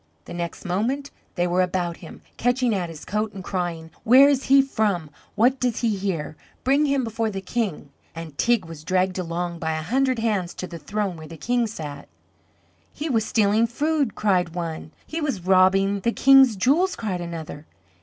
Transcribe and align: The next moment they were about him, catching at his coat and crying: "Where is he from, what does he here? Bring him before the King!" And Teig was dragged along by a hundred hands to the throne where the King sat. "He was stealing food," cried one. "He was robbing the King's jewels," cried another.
The 0.25 0.33
next 0.33 0.65
moment 0.65 1.11
they 1.35 1.45
were 1.45 1.61
about 1.61 1.97
him, 1.97 2.23
catching 2.35 2.73
at 2.73 2.89
his 2.89 3.05
coat 3.05 3.33
and 3.35 3.43
crying: 3.43 3.91
"Where 4.03 4.27
is 4.27 4.45
he 4.45 4.59
from, 4.59 5.11
what 5.35 5.59
does 5.59 5.81
he 5.81 5.95
here? 5.95 6.35
Bring 6.63 6.87
him 6.87 7.03
before 7.03 7.29
the 7.29 7.39
King!" 7.39 7.91
And 8.15 8.35
Teig 8.35 8.65
was 8.65 8.83
dragged 8.83 9.19
along 9.19 9.59
by 9.59 9.73
a 9.73 9.83
hundred 9.83 10.17
hands 10.17 10.55
to 10.55 10.65
the 10.65 10.79
throne 10.79 11.17
where 11.17 11.27
the 11.27 11.37
King 11.37 11.67
sat. 11.67 12.07
"He 12.91 13.09
was 13.11 13.25
stealing 13.25 13.67
food," 13.67 14.15
cried 14.15 14.55
one. 14.55 14.91
"He 15.05 15.21
was 15.21 15.45
robbing 15.45 15.99
the 15.99 16.11
King's 16.11 16.55
jewels," 16.55 16.95
cried 16.95 17.21
another. 17.21 17.67